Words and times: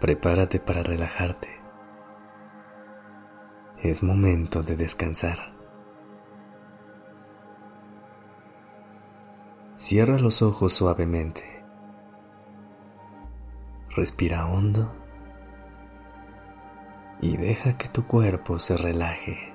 Prepárate 0.00 0.60
para 0.60 0.82
relajarte. 0.82 1.48
Es 3.82 4.02
momento 4.02 4.62
de 4.62 4.76
descansar. 4.76 5.52
Cierra 9.74 10.18
los 10.18 10.40
ojos 10.40 10.72
suavemente. 10.72 11.62
Respira 13.94 14.46
hondo 14.46 14.90
y 17.20 17.36
deja 17.36 17.76
que 17.76 17.88
tu 17.88 18.06
cuerpo 18.06 18.58
se 18.58 18.78
relaje. 18.78 19.52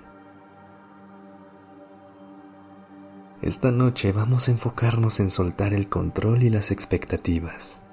Esta 3.42 3.72
noche 3.72 4.12
vamos 4.12 4.48
a 4.48 4.52
enfocarnos 4.52 5.20
en 5.20 5.32
soltar 5.32 5.74
el 5.74 5.90
control 5.90 6.44
y 6.44 6.52
las 6.52 6.70
expectativas. 6.70 7.85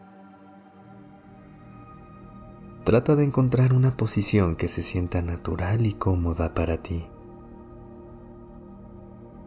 Trata 2.93 3.17
de 3.17 3.25
encontrar 3.25 3.73
una 3.73 3.97
posición 3.97 4.55
que 4.55 4.69
se 4.69 4.83
sienta 4.83 5.23
natural 5.23 5.87
y 5.87 5.95
cómoda 5.95 6.53
para 6.53 6.83
ti. 6.83 7.07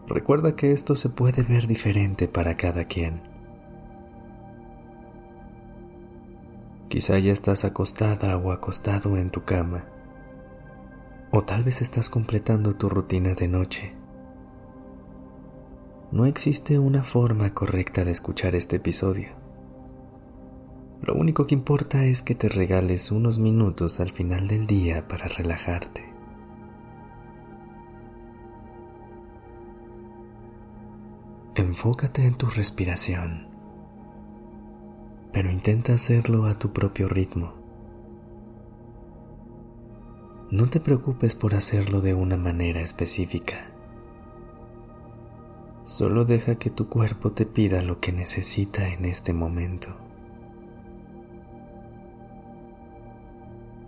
Recuerda 0.08 0.56
que 0.56 0.72
esto 0.72 0.96
se 0.96 1.10
puede 1.10 1.44
ver 1.44 1.68
diferente 1.68 2.28
para 2.28 2.58
cada 2.58 2.86
quien. 2.86 3.22
Quizá 6.88 7.20
ya 7.20 7.32
estás 7.32 7.66
acostada 7.66 8.36
o 8.36 8.52
acostado 8.52 9.16
en 9.16 9.30
tu 9.30 9.44
cama. 9.44 9.86
O 11.30 11.44
tal 11.44 11.62
vez 11.62 11.84
estás 11.84 12.10
completando 12.10 12.74
tu 12.74 12.90
rutina 12.90 13.36
de 13.36 13.48
noche. 13.48 13.94
No 16.12 16.26
existe 16.26 16.80
una 16.80 17.04
forma 17.04 17.54
correcta 17.54 18.04
de 18.06 18.10
escuchar 18.10 18.56
este 18.56 18.78
episodio. 18.78 19.45
Lo 21.02 21.14
único 21.16 21.46
que 21.46 21.56
importa 21.56 22.06
es 22.06 22.22
que 22.22 22.36
te 22.36 22.50
regales 22.50 23.12
unos 23.12 23.40
minutos 23.40 24.00
al 24.00 24.12
final 24.12 24.48
del 24.48 24.68
día 24.68 25.08
para 25.08 25.28
relajarte. 25.28 26.04
Enfócate 31.56 32.26
en 32.26 32.36
tu 32.36 32.48
respiración 32.48 33.56
pero 35.36 35.52
intenta 35.52 35.92
hacerlo 35.92 36.46
a 36.46 36.58
tu 36.58 36.72
propio 36.72 37.10
ritmo. 37.10 37.56
No 40.50 40.70
te 40.70 40.80
preocupes 40.80 41.36
por 41.36 41.56
hacerlo 41.56 42.00
de 42.00 42.14
una 42.14 42.38
manera 42.38 42.80
específica. 42.80 43.70
Solo 45.84 46.24
deja 46.24 46.56
que 46.56 46.70
tu 46.70 46.88
cuerpo 46.88 47.34
te 47.34 47.46
pida 47.46 47.82
lo 47.82 48.00
que 48.00 48.14
necesita 48.14 48.88
en 48.88 49.04
este 49.04 49.34
momento. 49.34 49.98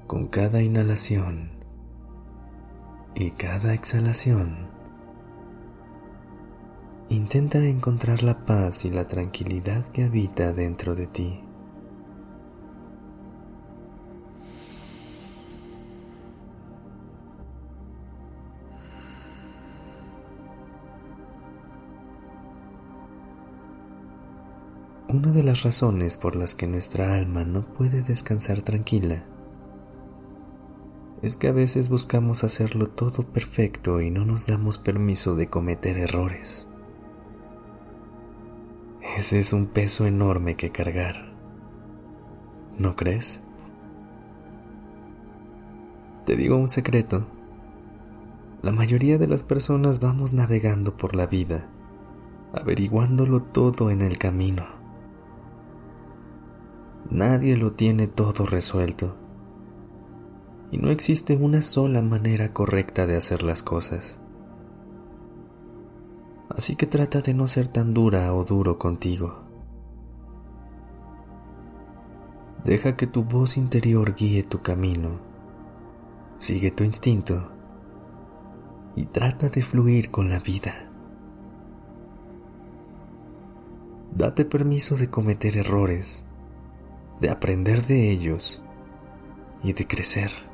Con 0.08 0.28
cada 0.28 0.62
inhalación 0.62 1.52
y 3.14 3.32
cada 3.32 3.74
exhalación, 3.74 4.70
Intenta 7.10 7.60
encontrar 7.60 8.22
la 8.22 8.46
paz 8.46 8.84
y 8.84 8.90
la 8.90 9.08
tranquilidad 9.08 9.86
que 9.92 10.04
habita 10.04 10.52
dentro 10.52 10.94
de 10.94 11.08
ti. 11.08 11.42
Una 25.08 25.32
de 25.32 25.44
las 25.44 25.64
razones 25.64 26.18
por 26.18 26.36
las 26.36 26.56
que 26.56 26.68
nuestra 26.68 27.14
alma 27.14 27.46
no 27.46 27.66
puede 27.66 28.02
descansar 28.02 28.62
tranquila 28.62 29.24
es 31.22 31.36
que 31.36 31.48
a 31.48 31.52
veces 31.52 31.90
buscamos 31.90 32.44
hacerlo 32.44 32.90
todo 32.90 33.24
perfecto 33.24 34.02
y 34.02 34.12
no 34.12 34.26
nos 34.26 34.46
damos 34.46 34.78
permiso 34.78 35.36
de 35.36 35.50
cometer 35.50 35.98
errores. 35.98 36.68
Ese 39.18 39.40
es 39.40 39.52
un 39.52 39.68
peso 39.68 40.06
enorme 40.06 40.56
que 40.56 40.72
cargar. 40.72 41.34
¿No 42.78 42.96
crees? 42.96 43.42
Te 46.26 46.36
digo 46.36 46.58
un 46.58 46.70
secreto. 46.70 47.26
La 48.62 48.72
mayoría 48.72 49.18
de 49.18 49.28
las 49.28 49.44
personas 49.44 50.00
vamos 50.00 50.34
navegando 50.34 50.98
por 50.98 51.16
la 51.16 51.26
vida, 51.26 51.68
averiguándolo 52.54 53.42
todo 53.42 53.90
en 53.90 54.02
el 54.02 54.18
camino. 54.20 54.68
Nadie 57.10 57.56
lo 57.58 57.72
tiene 57.72 58.08
todo 58.08 58.46
resuelto. 58.46 59.16
Y 60.72 60.78
no 60.78 60.92
existe 60.92 61.36
una 61.36 61.62
sola 61.62 62.02
manera 62.02 62.54
correcta 62.54 63.06
de 63.06 63.16
hacer 63.16 63.44
las 63.44 63.64
cosas 63.64 64.20
así 66.58 66.76
que 66.76 66.88
trata 66.88 67.22
de 67.22 67.36
no 67.36 67.48
ser 67.48 67.68
tan 67.68 67.94
dura 67.94 68.34
o 68.34 68.44
duro 68.44 68.80
contigo. 68.80 69.44
Deja 72.64 72.98
que 72.98 73.06
tu 73.06 73.24
voz 73.24 73.58
interior 73.58 74.16
guíe 74.16 74.44
tu 74.44 74.62
camino. 74.62 75.20
Sigue 76.38 76.72
tu 76.72 76.84
instinto 76.84 77.52
y 78.96 79.06
trata 79.06 79.50
de 79.50 79.62
fluir 79.62 80.10
con 80.10 80.30
la 80.30 80.40
vida. 80.40 80.74
Date 84.12 84.44
permiso 84.44 84.98
de 84.98 85.10
cometer 85.10 85.58
errores, 85.58 86.26
de 87.22 87.30
aprender 87.30 87.86
de 87.86 88.10
ellos 88.10 88.64
y 89.64 89.74
de 89.74 89.86
crecer. 89.86 90.47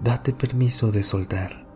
Date 0.00 0.32
permiso 0.32 0.92
de 0.92 1.02
soltar. 1.02 1.66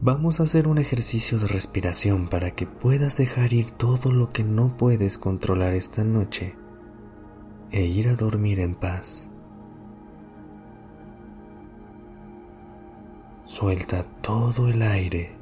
Vamos 0.00 0.40
a 0.40 0.42
hacer 0.42 0.66
un 0.66 0.78
ejercicio 0.78 1.38
de 1.38 1.46
respiración 1.46 2.28
para 2.28 2.50
que 2.50 2.66
puedas 2.66 3.16
dejar 3.16 3.52
ir 3.52 3.70
todo 3.70 4.10
lo 4.10 4.32
que 4.32 4.42
no 4.42 4.76
puedes 4.76 5.18
controlar 5.18 5.74
esta 5.74 6.02
noche 6.02 6.56
e 7.70 7.84
ir 7.84 8.08
a 8.08 8.16
dormir 8.16 8.58
en 8.58 8.74
paz. 8.74 9.30
Suelta 13.44 14.02
todo 14.20 14.68
el 14.68 14.82
aire 14.82 15.36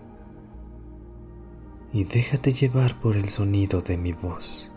y 1.95 2.05
déjate 2.05 2.53
llevar 2.53 3.01
por 3.01 3.17
el 3.17 3.31
sonido 3.31 3.81
de 3.81 3.97
mi 3.97 4.13
voz. 4.13 4.75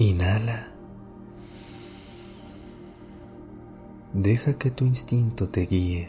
Inhala. 0.00 0.68
Deja 4.12 4.56
que 4.56 4.70
tu 4.70 4.84
instinto 4.84 5.48
te 5.48 5.62
guíe. 5.62 6.08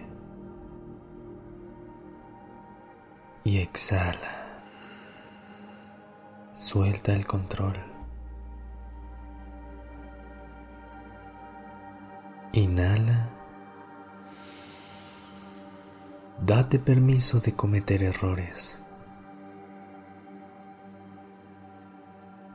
Y 3.43 3.57
exhala. 3.57 4.61
Suelta 6.53 7.13
el 7.13 7.25
control. 7.25 7.77
Inhala. 12.51 13.29
Date 16.45 16.77
permiso 16.77 17.39
de 17.39 17.55
cometer 17.55 18.03
errores. 18.03 18.83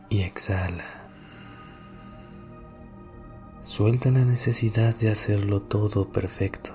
Y 0.08 0.22
exhala. 0.22 1.03
Suelta 3.74 4.08
la 4.12 4.24
necesidad 4.24 4.96
de 4.96 5.10
hacerlo 5.10 5.62
todo 5.62 6.12
perfecto. 6.12 6.70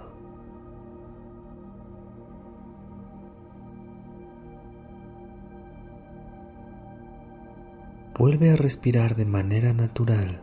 Vuelve 8.17 8.51
a 8.51 8.57
respirar 8.57 9.15
de 9.15 9.23
manera 9.23 9.71
natural 9.71 10.41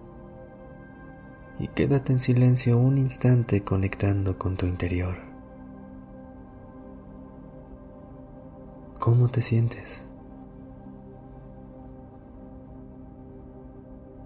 y 1.59 1.69
quédate 1.69 2.15
en 2.15 2.21
silencio 2.21 2.79
un 2.79 2.97
instante 2.97 3.63
conectando 3.63 4.39
con 4.39 4.57
tu 4.57 4.65
interior. 4.65 5.17
¿Cómo 8.99 9.29
te 9.29 9.43
sientes? 9.43 10.07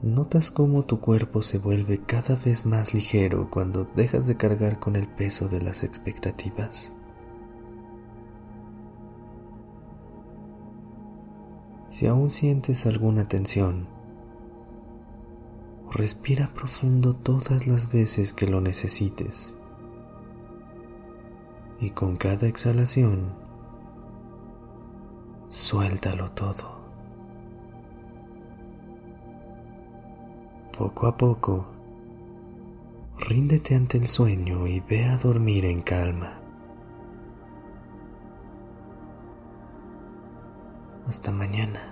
¿Notas 0.02 0.50
cómo 0.50 0.84
tu 0.84 0.98
cuerpo 0.98 1.42
se 1.42 1.58
vuelve 1.58 2.00
cada 2.00 2.34
vez 2.34 2.64
más 2.64 2.94
ligero 2.94 3.50
cuando 3.50 3.86
dejas 3.96 4.26
de 4.26 4.38
cargar 4.38 4.78
con 4.78 4.96
el 4.96 5.06
peso 5.06 5.48
de 5.48 5.60
las 5.60 5.82
expectativas? 5.82 6.94
Si 11.86 12.06
aún 12.06 12.30
sientes 12.30 12.86
alguna 12.86 13.28
tensión, 13.28 13.88
respira 15.90 16.48
profundo 16.54 17.14
todas 17.14 17.66
las 17.66 17.92
veces 17.92 18.32
que 18.32 18.46
lo 18.46 18.62
necesites 18.62 19.54
y 21.78 21.90
con 21.90 22.16
cada 22.16 22.46
exhalación 22.46 23.34
suéltalo 25.50 26.30
todo. 26.30 26.79
Poco 30.80 31.08
a 31.08 31.14
poco, 31.14 31.66
ríndete 33.18 33.74
ante 33.74 33.98
el 33.98 34.06
sueño 34.06 34.66
y 34.66 34.80
ve 34.80 35.04
a 35.04 35.18
dormir 35.18 35.66
en 35.66 35.82
calma. 35.82 36.40
Hasta 41.06 41.32
mañana. 41.32 41.89